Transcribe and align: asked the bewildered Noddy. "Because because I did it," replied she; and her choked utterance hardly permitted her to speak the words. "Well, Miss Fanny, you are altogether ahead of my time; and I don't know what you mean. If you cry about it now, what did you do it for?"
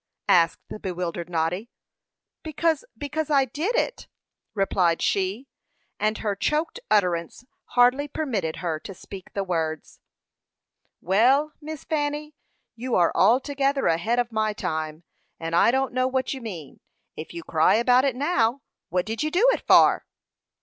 asked 0.29 0.67
the 0.67 0.79
bewildered 0.79 1.29
Noddy. 1.29 1.69
"Because 2.41 2.83
because 2.97 3.29
I 3.29 3.45
did 3.45 3.75
it," 3.75 4.07
replied 4.55 4.99
she; 4.99 5.47
and 5.99 6.17
her 6.17 6.35
choked 6.35 6.79
utterance 6.89 7.45
hardly 7.65 8.07
permitted 8.07 8.55
her 8.65 8.79
to 8.79 8.95
speak 8.95 9.31
the 9.33 9.43
words. 9.43 9.99
"Well, 11.01 11.53
Miss 11.61 11.83
Fanny, 11.83 12.33
you 12.75 12.95
are 12.95 13.11
altogether 13.13 13.85
ahead 13.85 14.17
of 14.17 14.31
my 14.31 14.53
time; 14.53 15.03
and 15.39 15.55
I 15.55 15.69
don't 15.69 15.93
know 15.93 16.07
what 16.07 16.33
you 16.33 16.41
mean. 16.41 16.79
If 17.15 17.31
you 17.35 17.43
cry 17.43 17.75
about 17.75 18.03
it 18.03 18.15
now, 18.15 18.63
what 18.89 19.05
did 19.05 19.21
you 19.21 19.29
do 19.29 19.47
it 19.53 19.61
for?" 19.67 20.07